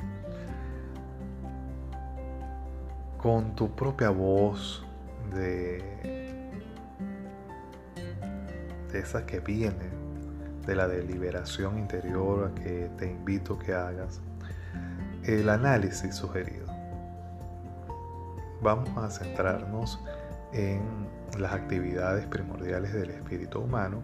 con 3.18 3.54
tu 3.54 3.70
propia 3.70 4.10
voz 4.10 4.84
de, 5.32 5.78
de 8.92 8.98
esa 8.98 9.24
que 9.24 9.38
viene 9.38 9.97
de 10.68 10.76
la 10.76 10.86
deliberación 10.86 11.78
interior 11.78 12.52
a 12.52 12.54
que 12.54 12.90
te 12.98 13.10
invito 13.10 13.58
que 13.58 13.72
hagas, 13.72 14.20
el 15.24 15.48
análisis 15.48 16.14
sugerido. 16.14 16.66
Vamos 18.60 18.90
a 18.98 19.08
centrarnos 19.08 19.98
en 20.52 20.82
las 21.38 21.54
actividades 21.54 22.26
primordiales 22.26 22.92
del 22.92 23.08
espíritu 23.10 23.60
humano 23.60 24.02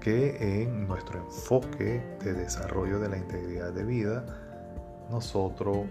que 0.00 0.62
en 0.62 0.88
nuestro 0.88 1.20
enfoque 1.20 2.02
de 2.24 2.32
desarrollo 2.34 2.98
de 2.98 3.10
la 3.10 3.16
integridad 3.16 3.72
de 3.72 3.84
vida 3.84 4.26
nosotros 5.10 5.86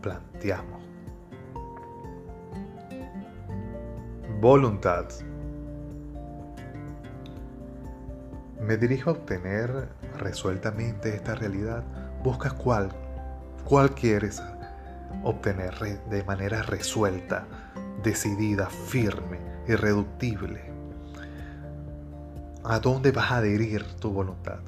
planteamos. 0.00 0.80
Voluntad. 4.40 5.06
Me 8.66 8.76
dirijo 8.76 9.10
a 9.10 9.12
obtener 9.12 9.88
resueltamente 10.18 11.14
esta 11.14 11.36
realidad. 11.36 11.84
Busca 12.24 12.50
cuál, 12.50 12.88
cuál 13.64 13.94
quieres 13.94 14.42
obtener 15.22 15.72
de 16.10 16.24
manera 16.24 16.62
resuelta, 16.62 17.46
decidida, 18.02 18.68
firme, 18.68 19.38
irreductible. 19.68 20.72
¿A 22.64 22.80
dónde 22.80 23.12
vas 23.12 23.30
a 23.30 23.36
adherir 23.36 23.84
tu 24.00 24.10
voluntad? 24.10 24.58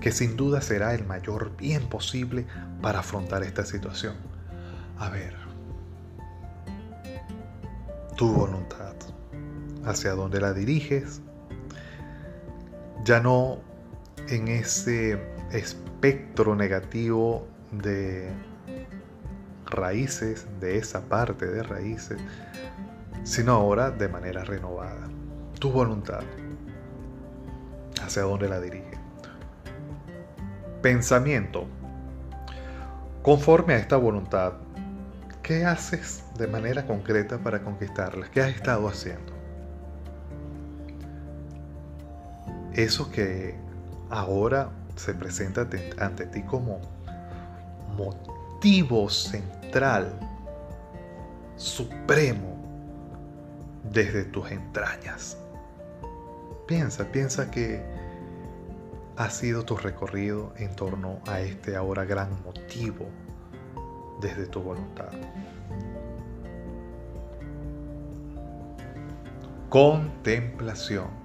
Que 0.00 0.10
sin 0.10 0.38
duda 0.38 0.62
será 0.62 0.94
el 0.94 1.04
mayor 1.04 1.54
bien 1.54 1.86
posible 1.90 2.46
para 2.80 3.00
afrontar 3.00 3.42
esta 3.42 3.66
situación. 3.66 4.14
A 4.98 5.10
ver, 5.10 5.34
tu 8.16 8.32
voluntad, 8.32 8.94
hacia 9.84 10.12
dónde 10.12 10.40
la 10.40 10.54
diriges, 10.54 11.20
ya 13.04 13.20
no 13.20 13.58
en 14.28 14.48
ese 14.48 15.20
espectro 15.52 16.56
negativo 16.56 17.46
de 17.70 18.30
raíces, 19.66 20.46
de 20.60 20.78
esa 20.78 21.02
parte 21.02 21.46
de 21.46 21.62
raíces, 21.62 22.18
sino 23.22 23.52
ahora 23.52 23.90
de 23.90 24.08
manera 24.08 24.44
renovada. 24.44 25.08
Tu 25.58 25.70
voluntad, 25.70 26.22
hacia 28.02 28.22
dónde 28.22 28.48
la 28.48 28.60
dirige. 28.60 28.98
Pensamiento. 30.82 31.66
Conforme 33.22 33.74
a 33.74 33.78
esta 33.78 33.96
voluntad, 33.96 34.54
¿Qué 35.44 35.66
haces 35.66 36.24
de 36.38 36.46
manera 36.46 36.86
concreta 36.86 37.36
para 37.36 37.60
conquistarlas? 37.60 38.30
¿Qué 38.30 38.40
has 38.40 38.48
estado 38.48 38.88
haciendo? 38.88 39.33
Eso 42.74 43.10
que 43.10 43.54
ahora 44.10 44.70
se 44.96 45.14
presenta 45.14 45.68
ante 45.98 46.26
ti 46.26 46.42
como 46.42 46.80
motivo 47.96 49.08
central, 49.08 50.18
supremo, 51.56 52.54
desde 53.92 54.24
tus 54.24 54.50
entrañas. 54.50 55.36
Piensa, 56.66 57.04
piensa 57.04 57.50
que 57.50 57.82
ha 59.16 59.30
sido 59.30 59.64
tu 59.64 59.76
recorrido 59.76 60.52
en 60.56 60.74
torno 60.74 61.20
a 61.26 61.40
este 61.40 61.76
ahora 61.76 62.04
gran 62.04 62.42
motivo 62.42 63.06
desde 64.20 64.46
tu 64.46 64.60
voluntad. 64.62 65.12
Contemplación. 69.68 71.23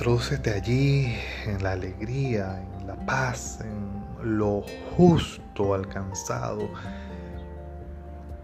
Introdúcete 0.00 0.54
allí 0.54 1.14
en 1.44 1.62
la 1.62 1.72
alegría, 1.72 2.58
en 2.62 2.86
la 2.86 2.96
paz, 3.04 3.60
en 3.60 4.38
lo 4.38 4.64
justo 4.96 5.74
alcanzado, 5.74 6.70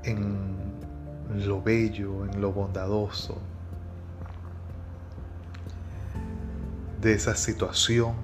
en 0.04 0.58
lo 1.46 1.62
bello, 1.62 2.26
en 2.26 2.42
lo 2.42 2.52
bondadoso 2.52 3.40
de 7.00 7.14
esa 7.14 7.34
situación 7.34 8.16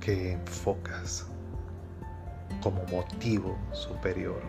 que 0.00 0.32
enfocas 0.32 1.28
como 2.60 2.82
motivo 2.86 3.56
superior. 3.72 4.42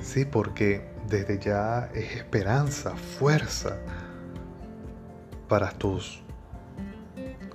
Sí, 0.00 0.26
porque 0.26 0.99
desde 1.10 1.40
ya 1.40 1.90
es 1.92 2.16
esperanza, 2.16 2.94
fuerza 2.94 3.76
para 5.48 5.70
tus 5.70 6.22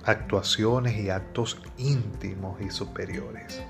actuaciones 0.04 0.94
y 0.98 1.08
actos 1.08 1.58
íntimos 1.78 2.60
y 2.60 2.70
superiores. 2.70 3.62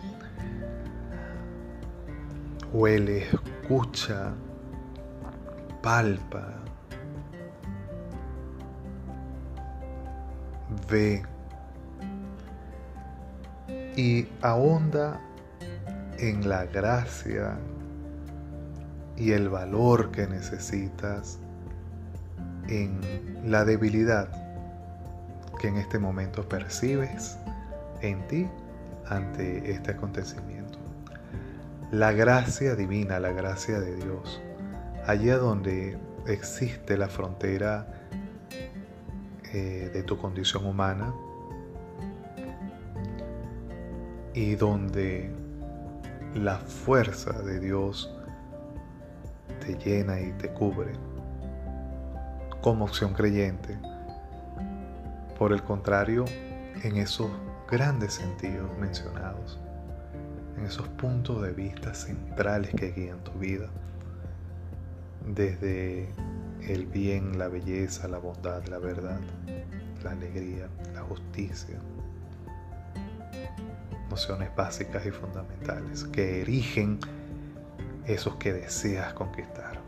Huele, 2.72 3.29
escucha, 3.62 4.35
palpa, 5.83 6.57
ve 10.90 11.22
y 13.96 14.27
ahonda 14.42 15.20
en 16.18 16.49
la 16.49 16.66
gracia 16.66 17.57
y 19.17 19.33
el 19.33 19.49
valor 19.49 20.11
que 20.11 20.27
necesitas 20.27 21.39
en 22.69 23.01
la 23.45 23.65
debilidad 23.65 24.29
que 25.61 25.69
en 25.69 25.77
este 25.77 25.99
momento 25.99 26.49
percibes 26.49 27.39
en 28.03 28.27
ti 28.29 28.47
ante 29.09 29.71
este 29.71 29.93
acontecimiento. 29.93 30.79
La 31.91 32.13
gracia 32.13 32.75
divina, 32.75 33.21
la 33.21 33.31
gracia 33.31 33.81
de 33.81 33.97
Dios, 33.97 34.43
allá 35.07 35.39
donde 35.39 35.97
existe 36.27 36.99
la 36.99 37.09
frontera 37.09 37.87
eh, 39.53 39.91
de 39.93 40.03
tu 40.03 40.19
condición 40.19 40.67
humana, 40.67 41.15
y 44.37 44.55
donde 44.55 45.31
la 46.35 46.59
fuerza 46.59 47.33
de 47.43 47.59
Dios 47.59 48.16
te 49.67 49.75
llena 49.75 50.21
y 50.21 50.33
te 50.33 50.49
cubre 50.49 50.93
como 52.61 52.85
opción 52.85 53.15
creyente. 53.15 53.77
Por 55.39 55.53
el 55.53 55.63
contrario, 55.63 56.25
en 56.83 56.97
esos 56.97 57.31
grandes 57.71 58.15
sentidos 58.15 58.71
mencionados, 58.79 59.59
en 60.57 60.65
esos 60.65 60.89
puntos 60.89 61.43
de 61.43 61.53
vista 61.53 61.95
centrales 61.95 62.75
que 62.75 62.93
guían 62.93 63.23
tu 63.25 63.33
vida, 63.33 63.69
desde 65.27 66.09
el 66.63 66.87
bien, 66.87 67.39
la 67.39 67.49
belleza, 67.49 68.09
la 68.09 68.19
bondad, 68.19 68.65
la 68.67 68.79
verdad, 68.79 69.21
la 70.03 70.13
alegría, 70.13 70.69
la 70.95 71.03
justicia, 71.03 71.79
nociones 74.09 74.55
básicas 74.55 75.05
y 75.05 75.11
fundamentales 75.11 76.05
que 76.05 76.43
erigen 76.43 77.01
esos 78.07 78.37
que 78.37 78.53
deseas 78.53 79.12
conquistar. 79.14 79.81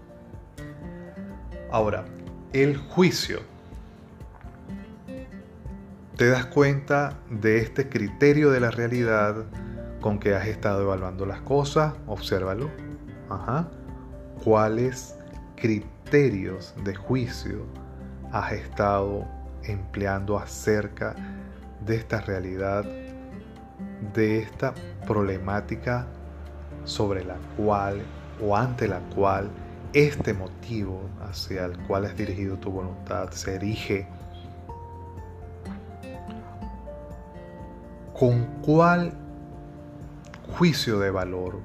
Ahora, 1.70 2.04
el 2.52 2.76
juicio. 2.76 3.40
Te 6.16 6.28
das 6.28 6.46
cuenta 6.46 7.18
de 7.30 7.58
este 7.58 7.88
criterio 7.88 8.50
de 8.50 8.60
la 8.60 8.70
realidad 8.70 9.44
con 10.00 10.18
que 10.18 10.34
has 10.34 10.46
estado 10.46 10.82
evaluando 10.82 11.26
las 11.26 11.40
cosas, 11.40 11.94
obsérvalo. 12.06 12.70
Ajá. 13.28 13.68
¿Cuáles 14.42 15.14
criterios 15.56 16.74
de 16.84 16.94
juicio 16.94 17.66
has 18.32 18.52
estado 18.52 19.26
empleando 19.62 20.38
acerca 20.38 21.14
de 21.84 21.96
esta 21.96 22.20
realidad 22.20 22.84
de 24.14 24.38
esta 24.38 24.74
problemática 25.06 26.06
sobre 26.88 27.22
la 27.24 27.36
cual 27.56 28.00
o 28.42 28.56
ante 28.56 28.88
la 28.88 29.00
cual 29.14 29.50
este 29.92 30.32
motivo 30.32 31.02
hacia 31.20 31.66
el 31.66 31.78
cual 31.86 32.06
has 32.06 32.16
dirigido 32.16 32.56
tu 32.56 32.70
voluntad 32.70 33.30
se 33.30 33.56
erige, 33.56 34.08
¿con 38.18 38.44
cuál 38.62 39.12
juicio 40.56 40.98
de 40.98 41.10
valor, 41.10 41.60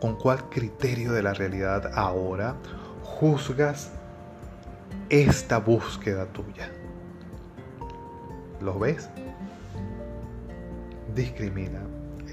con 0.00 0.16
cuál 0.16 0.48
criterio 0.50 1.12
de 1.12 1.22
la 1.22 1.32
realidad 1.32 1.90
ahora 1.94 2.54
juzgas 3.02 3.90
esta 5.08 5.58
búsqueda 5.58 6.26
tuya? 6.26 6.70
¿Lo 8.60 8.78
ves? 8.78 9.08
Discrimina 11.14 11.80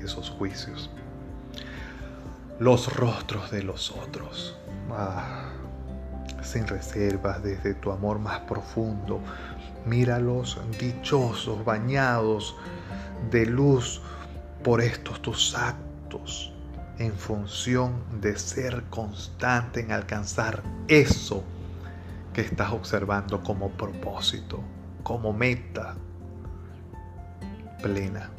esos 0.01 0.29
juicios. 0.29 0.91
Los 2.59 2.93
rostros 2.93 3.51
de 3.51 3.63
los 3.63 3.91
otros. 3.91 4.57
Ah, 4.91 5.49
sin 6.43 6.67
reservas, 6.67 7.41
desde 7.41 7.73
tu 7.73 7.91
amor 7.91 8.19
más 8.19 8.41
profundo. 8.41 9.21
Míralos 9.85 10.59
dichosos, 10.77 11.63
bañados 11.63 12.55
de 13.31 13.45
luz 13.45 14.01
por 14.63 14.81
estos 14.81 15.21
tus 15.21 15.55
actos 15.55 16.53
en 16.97 17.13
función 17.13 18.03
de 18.19 18.37
ser 18.37 18.83
constante 18.89 19.79
en 19.79 19.93
alcanzar 19.93 20.61
eso 20.89 21.43
que 22.33 22.41
estás 22.41 22.73
observando 22.73 23.41
como 23.41 23.69
propósito, 23.69 24.59
como 25.01 25.31
meta 25.31 25.95
plena. 27.81 28.29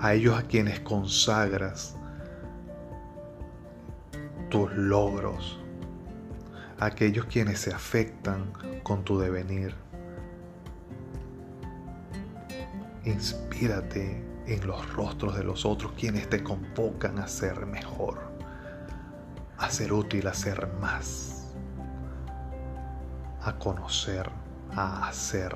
A 0.00 0.14
ellos 0.14 0.38
a 0.38 0.42
quienes 0.44 0.80
consagras 0.80 1.94
tus 4.48 4.72
logros, 4.72 5.60
a 6.78 6.86
aquellos 6.86 7.26
quienes 7.26 7.60
se 7.60 7.72
afectan 7.72 8.52
con 8.82 9.04
tu 9.04 9.18
devenir. 9.18 9.74
Inspírate 13.04 14.24
en 14.46 14.66
los 14.66 14.92
rostros 14.94 15.36
de 15.36 15.44
los 15.44 15.64
otros 15.64 15.92
quienes 15.92 16.28
te 16.28 16.42
convocan 16.42 17.18
a 17.18 17.28
ser 17.28 17.66
mejor, 17.66 18.18
a 19.58 19.70
ser 19.70 19.92
útil, 19.92 20.26
a 20.26 20.34
ser 20.34 20.66
más, 20.80 21.54
a 23.42 23.56
conocer, 23.58 24.28
a 24.74 25.08
hacer, 25.08 25.54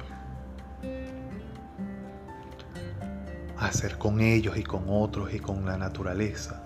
hacer 3.66 3.98
con 3.98 4.20
ellos 4.20 4.56
y 4.56 4.62
con 4.62 4.84
otros 4.88 5.32
y 5.34 5.40
con 5.40 5.64
la 5.64 5.76
naturaleza 5.76 6.60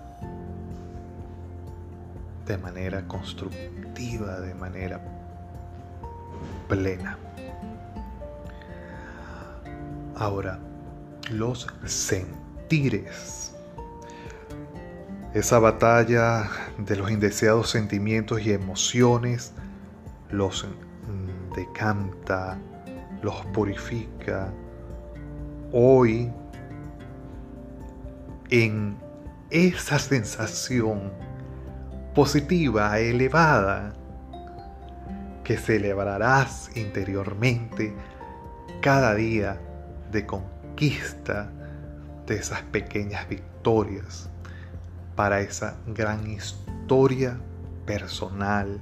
de 2.45 2.57
manera 2.57 3.07
constructiva, 3.07 4.39
de 4.39 4.55
manera 4.55 4.99
plena. 6.67 7.17
Ahora, 10.15 10.59
los 11.31 11.67
sentires. 11.85 13.53
Esa 15.33 15.59
batalla 15.59 16.49
de 16.79 16.95
los 16.95 17.11
indeseados 17.11 17.69
sentimientos 17.69 18.41
y 18.41 18.51
emociones 18.51 19.53
los 20.31 20.67
decanta, 21.55 22.57
los 23.21 23.45
purifica. 23.53 24.51
Hoy, 25.71 26.31
en 28.49 28.97
esa 29.49 29.99
sensación 29.99 31.11
positiva, 32.13 32.99
elevada, 32.99 33.93
que 35.43 35.57
celebrarás 35.57 36.69
interiormente 36.75 37.93
cada 38.81 39.15
día 39.15 39.59
de 40.11 40.25
conquista 40.25 41.51
de 42.27 42.35
esas 42.35 42.61
pequeñas 42.63 43.27
victorias 43.27 44.29
para 45.15 45.41
esa 45.41 45.75
gran 45.87 46.29
historia 46.29 47.39
personal 47.85 48.79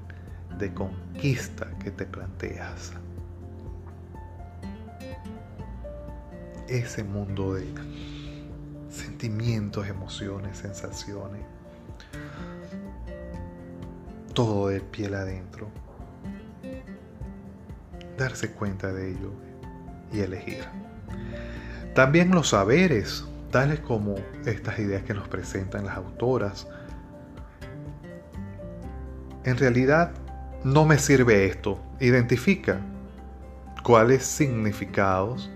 de 0.57 0.73
conquista 0.73 1.67
que 1.79 1.91
te 1.91 2.05
planteas. 2.05 2.91
Ese 6.67 7.03
mundo 7.03 7.53
de 7.53 7.65
sentimientos, 8.97 9.87
emociones, 9.87 10.57
sensaciones, 10.57 11.41
todo 14.33 14.67
de 14.67 14.81
piel 14.81 15.15
adentro. 15.15 15.67
Darse 18.17 18.51
cuenta 18.51 18.91
de 18.91 19.11
ello 19.11 19.31
y 20.11 20.19
elegir. 20.19 20.63
También 21.93 22.31
los 22.31 22.49
saberes, 22.49 23.25
tales 23.51 23.79
como 23.79 24.15
estas 24.45 24.77
ideas 24.79 25.03
que 25.03 25.13
nos 25.13 25.27
presentan 25.27 25.85
las 25.85 25.97
autoras. 25.97 26.67
En 29.43 29.57
realidad, 29.57 30.11
no 30.63 30.85
me 30.85 30.99
sirve 30.99 31.45
esto. 31.45 31.79
Identifica 31.99 32.79
cuáles 33.83 34.25
significados, 34.25 35.49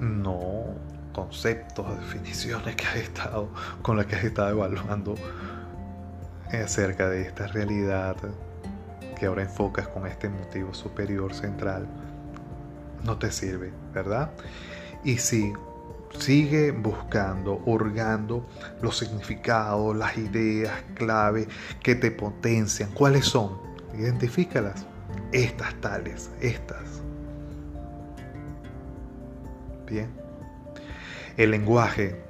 no 0.00 0.64
conceptos, 1.12 1.98
definiciones 2.00 2.76
que 2.76 2.86
has 2.86 2.96
estado, 2.96 3.48
con 3.82 3.96
las 3.96 4.06
que 4.06 4.16
has 4.16 4.24
estado 4.24 4.50
evaluando 4.50 5.14
acerca 6.52 7.08
de 7.08 7.22
esta 7.22 7.46
realidad 7.46 8.16
que 9.18 9.26
ahora 9.26 9.42
enfocas 9.42 9.86
con 9.88 10.06
este 10.06 10.28
motivo 10.28 10.72
superior 10.74 11.34
central 11.34 11.86
no 13.04 13.18
te 13.18 13.30
sirve, 13.30 13.72
¿verdad? 13.92 14.30
Y 15.04 15.18
si 15.18 15.52
sigue 16.18 16.70
buscando, 16.72 17.62
hurgando 17.64 18.46
los 18.82 18.98
significados, 18.98 19.96
las 19.96 20.16
ideas 20.16 20.72
clave 20.94 21.48
que 21.82 21.94
te 21.94 22.10
potencian. 22.10 22.90
¿Cuáles 22.92 23.26
son? 23.26 23.58
Identifícalas. 23.94 24.86
Estas 25.32 25.74
tales, 25.80 26.30
estas. 26.40 27.02
El 31.36 31.50
lenguaje, 31.50 32.20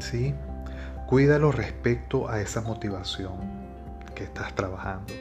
¿sí? 0.00 0.34
Cuídalo 1.06 1.52
respecto 1.52 2.28
a 2.28 2.40
esa 2.40 2.60
motivación 2.60 3.36
que 4.14 4.24
estás 4.24 4.54
trabajando. 4.54 5.12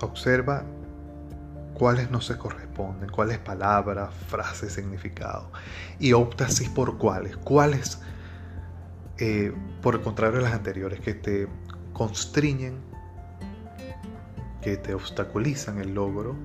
Observa 0.00 0.64
cuáles 1.74 2.10
no 2.10 2.20
se 2.20 2.38
corresponden, 2.38 3.10
cuáles 3.10 3.38
palabras, 3.38 4.14
frases, 4.28 4.72
significado. 4.72 5.50
Y 5.98 6.12
opta 6.12 6.46
así 6.46 6.68
por 6.68 6.98
cuáles, 6.98 7.36
cuáles, 7.36 8.00
eh, 9.18 9.52
por 9.80 9.96
el 9.96 10.00
contrario 10.00 10.38
de 10.38 10.44
las 10.44 10.54
anteriores, 10.54 11.00
que 11.00 11.14
te 11.14 11.48
constriñen, 11.92 12.78
que 14.60 14.76
te 14.76 14.94
obstaculizan 14.94 15.78
el 15.78 15.94
logro, 15.94 16.36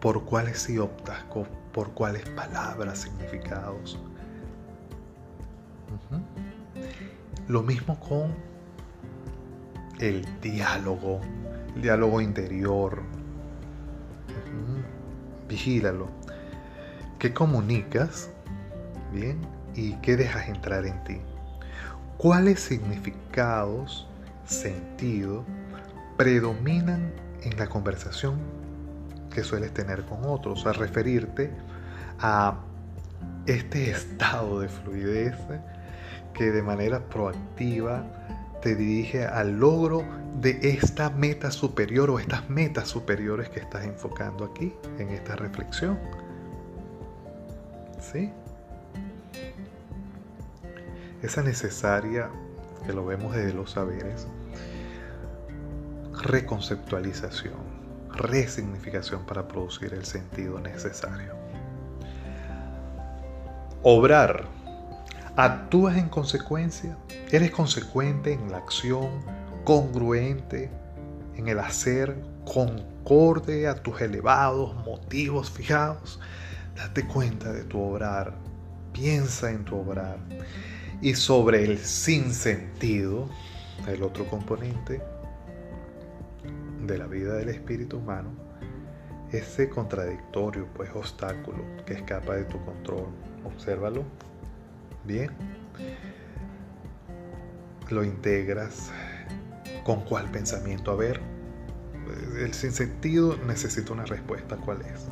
por 0.00 0.24
cuáles 0.24 0.58
sí 0.58 0.78
optas, 0.78 1.24
por 1.72 1.92
cuáles 1.92 2.28
palabras, 2.30 3.00
significados. 3.00 3.98
Lo 7.48 7.62
mismo 7.62 7.98
con 8.00 8.34
el 9.98 10.26
diálogo 10.40 11.20
diálogo 11.80 12.20
interior. 12.20 13.02
Vigílalo. 15.48 16.08
¿Qué 17.18 17.32
comunicas? 17.32 18.30
Bien. 19.12 19.38
¿Y 19.74 19.94
qué 19.96 20.16
dejas 20.16 20.48
entrar 20.48 20.86
en 20.86 21.02
ti? 21.04 21.20
¿Cuáles 22.16 22.60
significados, 22.60 24.08
sentido, 24.46 25.44
predominan 26.16 27.12
en 27.42 27.58
la 27.58 27.68
conversación 27.68 28.38
que 29.36 29.44
sueles 29.44 29.74
tener 29.74 30.02
con 30.06 30.24
otros? 30.24 30.66
A 30.66 30.72
referirte 30.72 31.50
a 32.20 32.56
este 33.44 33.90
estado 33.90 34.60
de 34.60 34.68
fluidez 34.70 35.36
que 36.32 36.50
de 36.50 36.62
manera 36.62 37.00
proactiva 37.00 38.02
te 38.62 38.74
dirige 38.74 39.26
al 39.26 39.58
logro 39.60 40.02
de 40.40 40.58
esta 40.62 41.10
meta 41.10 41.50
superior 41.50 42.08
o 42.08 42.18
estas 42.18 42.48
metas 42.48 42.88
superiores 42.88 43.50
que 43.50 43.60
estás 43.60 43.84
enfocando 43.84 44.46
aquí 44.46 44.72
en 44.98 45.10
esta 45.10 45.36
reflexión. 45.36 45.98
¿Sí? 48.00 48.32
Esa 51.22 51.42
necesaria, 51.42 52.30
que 52.86 52.94
lo 52.94 53.04
vemos 53.04 53.34
desde 53.34 53.52
los 53.52 53.72
saberes, 53.72 54.26
reconceptualización, 56.22 57.65
resignificación 58.16 59.24
para 59.26 59.46
producir 59.46 59.94
el 59.94 60.04
sentido 60.04 60.60
necesario. 60.60 61.34
obrar. 63.82 64.48
¿Actúas 65.36 65.96
en 65.96 66.08
consecuencia? 66.08 66.96
¿Eres 67.30 67.50
consecuente 67.50 68.32
en 68.32 68.50
la 68.50 68.58
acción? 68.58 69.10
¿Congruente 69.64 70.70
en 71.36 71.48
el 71.48 71.60
hacer? 71.60 72.16
¿Concorde 72.44 73.68
a 73.68 73.74
tus 73.74 74.00
elevados 74.00 74.74
motivos 74.84 75.50
fijados? 75.50 76.18
Date 76.74 77.06
cuenta 77.06 77.52
de 77.52 77.64
tu 77.64 77.80
obrar. 77.80 78.34
Piensa 78.92 79.50
en 79.50 79.64
tu 79.64 79.76
obrar. 79.76 80.18
Y 81.00 81.14
sobre 81.14 81.64
el 81.64 81.78
sinsentido, 81.78 83.28
el 83.86 84.02
otro 84.02 84.26
componente 84.26 85.02
de 86.86 86.98
la 86.98 87.06
vida 87.06 87.34
del 87.34 87.48
espíritu 87.48 87.98
humano, 87.98 88.30
ese 89.32 89.68
contradictorio, 89.68 90.66
pues 90.74 90.90
obstáculo 90.94 91.64
que 91.84 91.94
escapa 91.94 92.34
de 92.34 92.44
tu 92.44 92.64
control. 92.64 93.08
Obsérvalo. 93.44 94.04
Bien. 95.04 95.30
Lo 97.90 98.04
integras. 98.04 98.90
¿Con 99.84 100.02
cuál 100.02 100.30
pensamiento? 100.30 100.90
A 100.90 100.96
ver, 100.96 101.20
el 102.38 102.52
sinsentido 102.54 103.36
necesita 103.46 103.92
una 103.92 104.04
respuesta. 104.04 104.56
¿Cuál 104.56 104.82
es? 104.82 105.06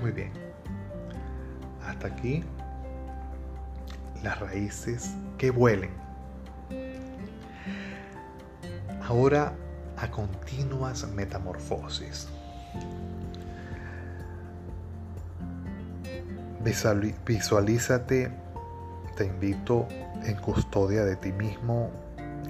Muy 0.00 0.10
bien. 0.10 0.32
Hasta 1.86 2.08
aquí 2.08 2.44
las 4.22 4.38
raíces 4.40 5.10
que 5.38 5.50
vuelen. 5.50 5.90
Ahora 9.02 9.54
a 10.02 10.10
continuas 10.10 11.06
metamorfosis. 11.06 12.28
Visualízate, 17.24 18.32
te 19.16 19.24
invito 19.24 19.86
en 20.24 20.36
custodia 20.36 21.04
de 21.04 21.14
ti 21.16 21.30
mismo, 21.32 21.90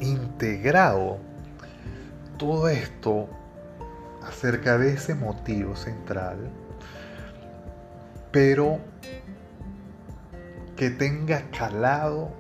integrado 0.00 1.18
todo 2.38 2.68
esto 2.68 3.28
acerca 4.26 4.78
de 4.78 4.94
ese 4.94 5.14
motivo 5.14 5.76
central, 5.76 6.38
pero 8.30 8.78
que 10.74 10.88
tenga 10.88 11.42
calado 11.50 12.30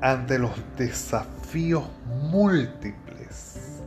ante 0.00 0.38
los 0.38 0.52
desafíos 0.76 1.84
múltiples 2.04 3.82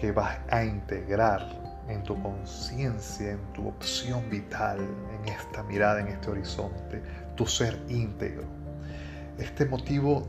que 0.00 0.12
vas 0.12 0.38
a 0.50 0.64
integrar 0.64 1.46
en 1.88 2.02
tu 2.02 2.20
conciencia, 2.20 3.32
en 3.32 3.52
tu 3.52 3.68
opción 3.68 4.28
vital, 4.28 4.78
en 4.80 5.32
esta 5.32 5.62
mirada, 5.62 6.00
en 6.00 6.08
este 6.08 6.30
horizonte, 6.30 7.02
tu 7.36 7.46
ser 7.46 7.80
íntegro. 7.88 8.44
Este 9.38 9.64
motivo 9.64 10.26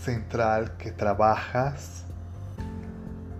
central 0.00 0.76
que 0.76 0.92
trabajas, 0.92 2.04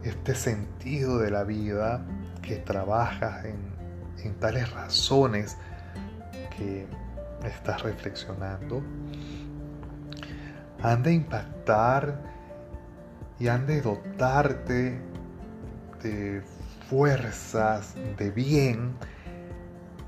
este 0.03 0.35
sentido 0.35 1.19
de 1.19 1.31
la 1.31 1.45
vida 1.45 2.03
que 2.43 2.57
trabajas 2.57 3.45
en, 3.45 3.57
en 4.25 4.35
tales 4.35 4.71
razones 4.73 5.57
que 6.57 6.87
estás 7.45 7.83
reflexionando, 7.83 8.83
han 10.83 11.03
de 11.03 11.13
impactar 11.13 12.21
y 13.39 13.49
han 13.49 13.67
de 13.67 13.81
dotarte 13.81 15.01
de 16.03 16.43
fuerzas 16.89 17.95
de 18.19 18.31
bien 18.31 18.95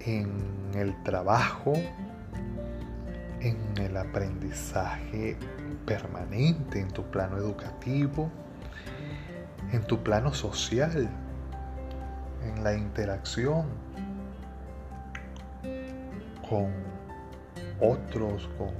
en 0.01 0.71
el 0.75 1.01
trabajo, 1.03 1.75
en 3.40 3.59
el 3.79 3.97
aprendizaje 3.97 5.37
permanente, 5.87 6.81
en 6.81 6.88
tu 6.88 7.03
plano 7.05 7.37
educativo, 7.37 8.31
en 9.73 9.83
tu 9.85 10.03
plano 10.03 10.33
social, 10.35 11.09
en 12.45 12.64
la 12.64 12.75
interacción 12.75 13.66
con 16.49 16.92
otros, 17.81 18.49
con 18.59 18.71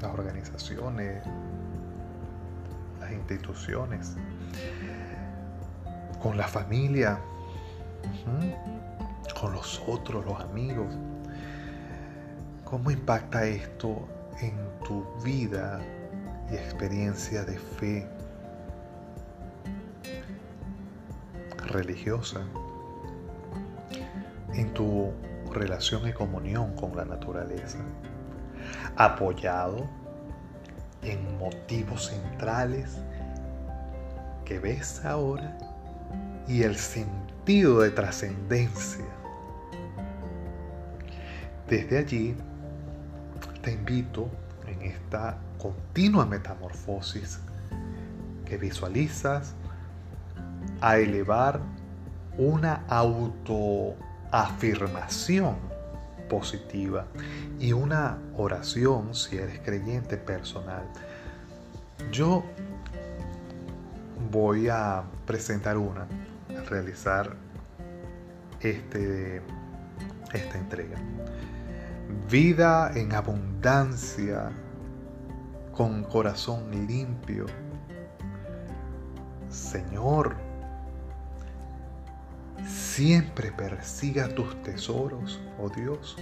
las 0.00 0.12
organizaciones, 0.12 1.22
las 3.00 3.12
instituciones, 3.12 4.16
con 6.22 6.36
la 6.36 6.46
familia, 6.46 7.18
con 9.40 9.52
los 9.52 9.82
otros, 9.86 10.24
los 10.24 10.40
amigos. 10.40 10.94
¿Cómo 12.64 12.90
impacta 12.90 13.44
esto 13.44 14.06
en 14.40 14.54
tu 14.84 15.04
vida 15.24 15.80
y 16.50 16.54
experiencia 16.54 17.44
de 17.44 17.58
fe 17.58 18.08
religiosa? 21.66 22.40
En 24.54 24.72
tu 24.74 25.12
relación 25.52 26.08
y 26.08 26.12
comunión 26.12 26.74
con 26.74 26.96
la 26.96 27.04
naturaleza, 27.04 27.78
apoyado 28.96 29.88
en 31.02 31.38
motivos 31.38 32.06
centrales 32.06 32.98
que 34.44 34.58
ves 34.58 35.04
ahora 35.04 35.56
y 36.46 36.62
el 36.62 36.76
sentido 36.76 37.80
de 37.80 37.90
trascendencia. 37.90 39.04
Desde 41.68 41.98
allí 41.98 42.36
te 43.62 43.72
invito 43.72 44.28
en 44.66 44.82
esta 44.82 45.38
continua 45.58 46.26
metamorfosis 46.26 47.40
que 48.44 48.56
visualizas 48.56 49.54
a 50.80 50.98
elevar 50.98 51.60
una 52.36 52.84
auto 52.88 53.94
afirmación 54.30 55.56
positiva 56.28 57.06
y 57.58 57.72
una 57.72 58.18
oración, 58.36 59.14
si 59.14 59.36
eres 59.36 59.60
creyente 59.60 60.16
personal. 60.16 60.84
Yo 62.12 62.44
voy 64.30 64.68
a 64.68 65.02
presentar 65.26 65.76
una, 65.76 66.06
realizar 66.68 67.34
este, 68.60 69.42
esta 70.32 70.58
entrega. 70.58 70.98
Vida 72.30 72.92
en 72.94 73.12
abundancia, 73.12 74.50
con 75.72 76.04
corazón 76.04 76.86
limpio. 76.86 77.46
Señor, 79.48 80.36
siempre 82.90 83.52
persiga 83.52 84.28
tus 84.34 84.60
tesoros, 84.64 85.40
oh 85.60 85.68
Dios, 85.68 86.16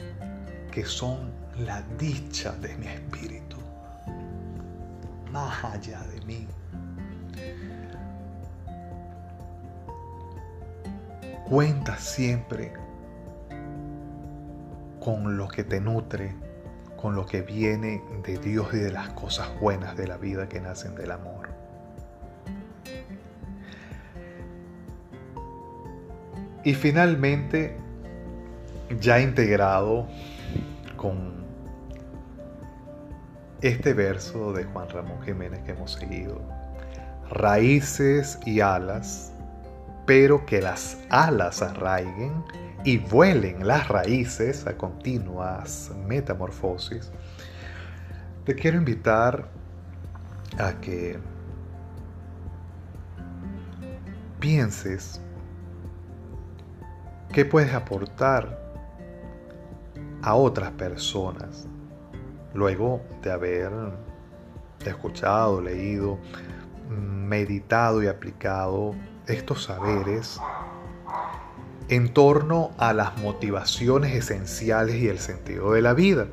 que 0.71 0.85
son 0.85 1.33
la 1.59 1.81
dicha 1.99 2.53
de 2.53 2.77
mi 2.77 2.87
espíritu, 2.87 3.57
más 5.33 5.65
allá 5.65 6.03
de 6.03 6.21
mí. 6.27 6.47
Cuenta 11.49 11.97
siempre 11.97 12.75
con 15.01 15.39
lo 15.39 15.49
que 15.49 15.65
te 15.65 15.81
nutre, 15.81 16.37
con 17.01 17.15
lo 17.15 17.25
que 17.25 17.41
viene 17.41 18.03
de 18.23 18.37
Dios 18.37 18.75
y 18.75 18.77
de 18.77 18.93
las 18.93 19.09
cosas 19.11 19.49
buenas 19.59 19.97
de 19.97 20.07
la 20.07 20.19
vida 20.19 20.51
que 20.51 20.61
nacen 20.61 20.95
del 20.95 21.13
amor. 21.13 21.38
Y 26.69 26.75
finalmente, 26.75 27.75
ya 29.01 29.19
integrado 29.19 30.07
con 30.99 31.33
este 33.63 33.95
verso 33.95 34.53
de 34.53 34.65
Juan 34.65 34.87
Ramón 34.91 35.23
Jiménez 35.23 35.61
que 35.61 35.71
hemos 35.71 35.93
seguido, 35.93 36.43
raíces 37.31 38.39
y 38.45 38.61
alas, 38.61 39.33
pero 40.05 40.45
que 40.45 40.61
las 40.61 40.99
alas 41.09 41.63
arraiguen 41.63 42.45
y 42.85 42.99
vuelen 42.99 43.67
las 43.67 43.89
raíces 43.89 44.67
a 44.67 44.77
continuas 44.77 45.91
metamorfosis, 46.07 47.11
te 48.45 48.55
quiero 48.55 48.77
invitar 48.77 49.49
a 50.59 50.75
que 50.83 51.19
pienses 54.39 55.23
¿Qué 57.39 57.45
puedes 57.45 57.73
aportar 57.73 58.59
a 60.23 60.35
otras 60.35 60.73
personas 60.73 61.69
luego 62.53 63.01
de 63.23 63.31
haber 63.31 63.71
escuchado, 64.85 65.61
leído, 65.61 66.19
meditado 66.89 68.03
y 68.03 68.09
aplicado 68.09 68.97
estos 69.29 69.63
saberes 69.63 70.41
en 71.89 72.13
torno 72.13 72.73
a 72.77 72.93
las 72.93 73.17
motivaciones 73.19 74.17
esenciales 74.17 74.97
y 74.97 75.07
el 75.07 75.21
sentido 75.21 75.75
de 75.75 75.83
la 75.83 75.95
vida. 75.95 76.27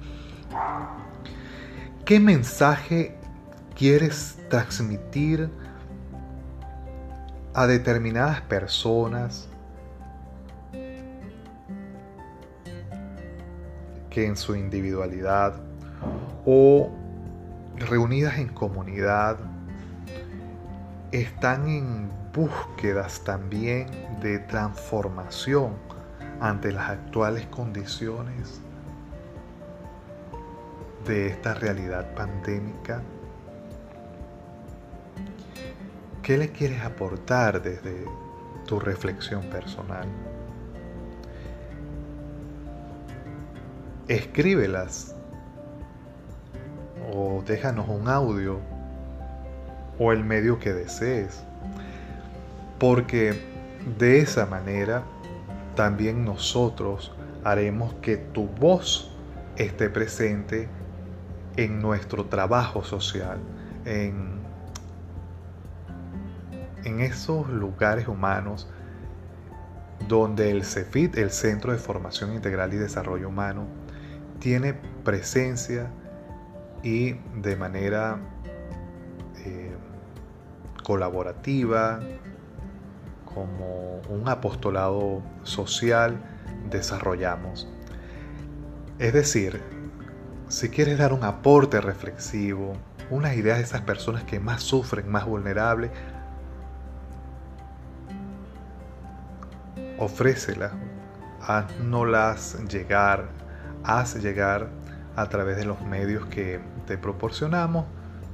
¿Qué 2.04 2.20
mensaje 2.20 3.16
quieres 3.76 4.40
transmitir 4.50 5.52
a 7.54 7.68
determinadas 7.68 8.42
personas 8.42 9.50
que 14.16 14.26
en 14.26 14.38
su 14.38 14.56
individualidad 14.56 15.56
o 16.46 16.90
reunidas 17.76 18.38
en 18.38 18.48
comunidad 18.48 19.38
están 21.12 21.68
en 21.68 22.10
búsquedas 22.34 23.26
también 23.26 23.88
de 24.22 24.40
transformación 24.40 25.74
ante 26.40 26.72
las 26.72 26.92
actuales 26.92 27.46
condiciones 27.48 28.62
de 31.06 31.28
esta 31.28 31.54
realidad 31.54 32.16
pandémica? 32.16 33.02
¿Qué 36.24 36.38
le 36.38 36.54
quieres 36.54 36.82
aportar 36.84 37.62
desde 37.62 38.06
tu 38.66 38.80
reflexión 38.80 39.42
personal? 39.50 40.08
Escríbelas 44.08 45.16
o 47.12 47.44
déjanos 47.46 47.88
un 47.90 48.08
audio 48.08 48.60
o 49.98 50.12
el 50.12 50.24
medio 50.24 50.60
que 50.60 50.74
desees, 50.74 51.44
porque 52.80 53.42
de 53.98 54.20
esa 54.20 54.46
manera 54.46 55.04
también 55.76 56.26
nosotros 56.26 57.14
haremos 57.44 57.94
que 57.96 58.18
tu 58.18 58.48
voz 58.48 59.12
esté 59.56 59.90
presente 59.90 60.68
en 61.58 61.82
nuestro 61.82 62.26
trabajo 62.26 62.84
social, 62.84 63.40
en, 63.86 64.40
en 66.84 67.00
esos 67.00 67.50
lugares 67.50 68.08
humanos 68.08 68.68
donde 70.08 70.52
el 70.52 70.64
CEFIT, 70.64 71.18
el 71.18 71.32
Centro 71.32 71.72
de 71.72 71.78
Formación 71.78 72.34
Integral 72.34 72.74
y 72.74 72.78
Desarrollo 72.78 73.30
Humano, 73.30 73.66
tiene 74.46 74.76
presencia 75.04 75.90
y 76.84 77.14
de 77.42 77.56
manera 77.56 78.20
eh, 79.44 79.76
colaborativa, 80.84 82.00
como 83.34 84.02
un 84.08 84.30
apostolado 84.30 85.24
social, 85.42 86.20
desarrollamos. 86.70 87.68
Es 89.00 89.14
decir, 89.14 89.64
si 90.48 90.70
quieres 90.70 91.00
dar 91.00 91.12
un 91.12 91.24
aporte 91.24 91.82
reflexivo, 91.82 92.74
unas 93.10 93.36
ideas 93.36 93.58
de 93.58 93.64
esas 93.64 93.82
personas 93.82 94.26
que 94.26 94.40
más 94.40 94.62
sufren, 94.62 95.10
más 95.10 95.26
vulnerables, 95.26 95.90
ofrécelas, 99.98 100.74
haznolas 101.42 102.60
llegar, 102.70 103.44
haz 103.86 104.16
llegar 104.16 104.68
a 105.16 105.30
través 105.30 105.58
de 105.58 105.66
los 105.66 105.82
medios 105.82 106.26
que 106.26 106.60
te 106.88 106.98
proporcionamos 106.98 107.86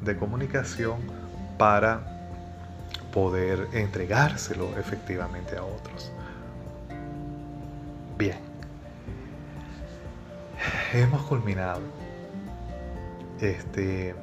de 0.01 0.17
comunicación 0.17 0.99
para 1.57 2.01
poder 3.13 3.67
entregárselo 3.73 4.77
efectivamente 4.77 5.57
a 5.57 5.63
otros. 5.63 6.11
Bien, 8.17 8.37
hemos 10.93 11.21
culminado 11.23 11.81
este 13.39 14.15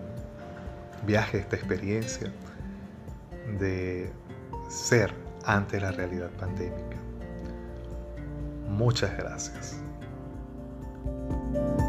viaje, 1.07 1.39
esta 1.39 1.57
experiencia 1.57 2.33
de 3.59 4.11
ser 4.69 5.13
ante 5.45 5.81
la 5.81 5.93
realidad 5.93 6.31
pandémica. 6.39 6.97
Muchas 8.69 9.17
gracias. 9.17 9.88
you 11.55 11.88